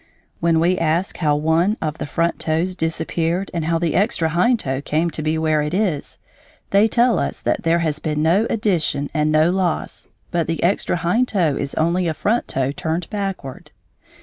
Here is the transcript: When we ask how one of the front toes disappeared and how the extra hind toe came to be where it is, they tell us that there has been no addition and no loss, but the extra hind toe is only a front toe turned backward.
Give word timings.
When 0.39 0.59
we 0.59 0.79
ask 0.79 1.17
how 1.17 1.35
one 1.35 1.77
of 1.79 1.99
the 1.99 2.07
front 2.07 2.39
toes 2.39 2.75
disappeared 2.75 3.51
and 3.53 3.65
how 3.65 3.77
the 3.77 3.93
extra 3.93 4.29
hind 4.29 4.61
toe 4.61 4.81
came 4.81 5.11
to 5.11 5.21
be 5.21 5.37
where 5.37 5.61
it 5.61 5.75
is, 5.75 6.17
they 6.71 6.87
tell 6.87 7.19
us 7.19 7.39
that 7.41 7.61
there 7.61 7.77
has 7.85 7.99
been 7.99 8.23
no 8.23 8.47
addition 8.49 9.11
and 9.13 9.31
no 9.31 9.51
loss, 9.51 10.07
but 10.31 10.47
the 10.47 10.63
extra 10.63 10.95
hind 10.95 11.27
toe 11.27 11.55
is 11.55 11.75
only 11.75 12.07
a 12.07 12.15
front 12.15 12.47
toe 12.47 12.71
turned 12.71 13.11
backward. 13.11 13.69